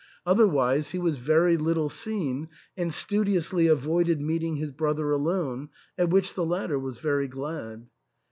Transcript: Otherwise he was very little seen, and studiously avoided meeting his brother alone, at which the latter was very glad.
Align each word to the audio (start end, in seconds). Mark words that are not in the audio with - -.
Otherwise 0.25 0.89
he 0.93 0.97
was 0.97 1.17
very 1.19 1.57
little 1.57 1.87
seen, 1.87 2.49
and 2.75 2.91
studiously 2.91 3.67
avoided 3.67 4.19
meeting 4.19 4.55
his 4.55 4.71
brother 4.71 5.11
alone, 5.11 5.69
at 5.95 6.09
which 6.09 6.33
the 6.33 6.43
latter 6.43 6.79
was 6.79 6.97
very 6.97 7.27
glad. 7.27 7.85